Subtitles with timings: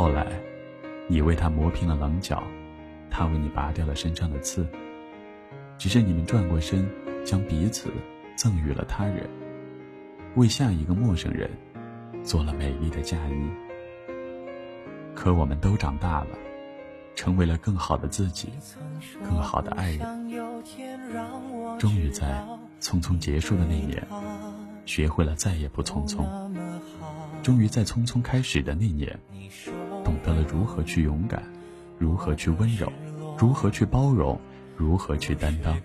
[0.00, 0.26] 后来，
[1.08, 2.42] 你为他磨平了棱角，
[3.10, 4.66] 他为你拔掉了身上的刺。
[5.76, 6.88] 只是你们转过身，
[7.22, 7.90] 将彼此
[8.34, 9.28] 赠予了他人，
[10.36, 11.50] 为下一个陌生人
[12.24, 13.50] 做了美丽的嫁衣。
[15.14, 16.28] 可我们都长大了，
[17.14, 18.48] 成为了更好的自己，
[19.22, 20.30] 更好的爱人。
[21.78, 22.42] 终于在
[22.80, 24.02] 匆匆结束的那年，
[24.86, 26.24] 学会了再也不匆匆。
[27.42, 29.18] 终于在匆匆开始的那年，
[30.42, 31.42] 如何去勇敢，
[31.98, 32.92] 如何去温柔，
[33.38, 34.38] 如何去包容，
[34.76, 35.76] 如何去担当。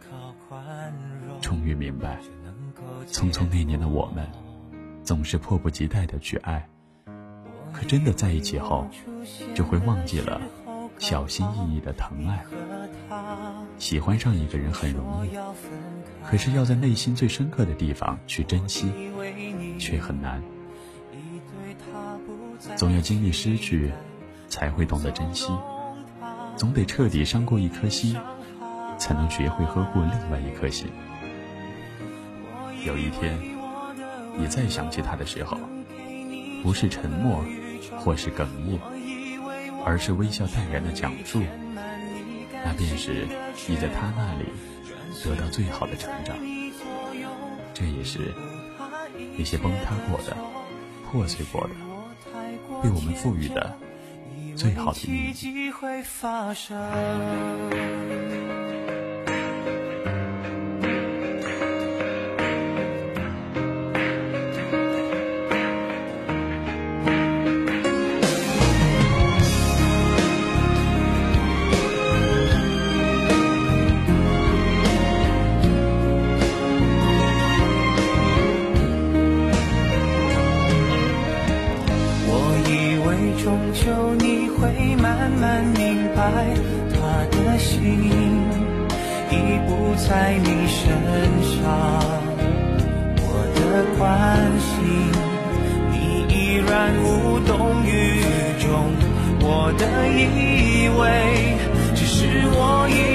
[1.41, 2.19] 终于明白，
[3.07, 4.27] 匆匆那年的我们，
[5.03, 6.67] 总是迫不及待的去爱。
[7.71, 8.87] 可真的在一起后，
[9.53, 10.41] 就会忘记了
[10.97, 12.43] 小心翼翼的疼爱。
[13.77, 15.31] 喜欢上一个人很容易，
[16.25, 18.91] 可是要在内心最深刻的地方去珍惜，
[19.77, 20.41] 却很难。
[22.77, 23.91] 总要经历失去，
[24.55, 25.51] 才会懂得珍惜；
[26.55, 28.15] 总得彻底伤过一颗心，
[28.97, 30.87] 才能学会呵护另外一颗心。
[32.85, 33.37] 有一天，
[34.37, 35.57] 你再想起他的时候，
[36.63, 37.43] 不是沉默，
[37.97, 38.79] 或是哽咽，
[39.83, 41.41] 而是微笑淡然的讲述，
[42.63, 43.27] 那便是
[43.67, 44.45] 你在他那里
[45.21, 46.33] 得到最好的成长。
[47.73, 48.33] 这也是
[49.37, 50.33] 那些崩塌过的、
[51.11, 51.71] 破碎过的。
[52.81, 53.77] 被我们赋予的
[54.55, 54.99] 最好的
[86.91, 86.97] 他
[87.31, 87.73] 的心。
[89.31, 89.33] 已
[89.67, 90.79] 不在你身
[91.41, 91.63] 上，
[93.17, 93.23] 我
[93.55, 93.59] 的
[93.97, 93.99] 关
[94.61, 94.69] 心
[95.91, 95.93] 你
[96.29, 96.69] 依然
[97.03, 97.05] 无
[97.39, 97.51] 动
[97.85, 97.89] 于
[98.59, 98.65] 衷，
[99.41, 99.45] 我
[99.77, 101.01] 的以为
[101.95, 102.15] 只是
[102.51, 102.59] 我
[102.89, 103.14] 以为，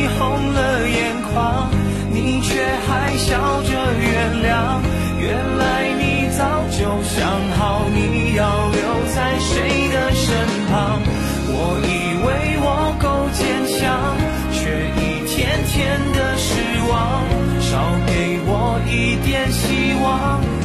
[18.91, 20.60] 一点希望。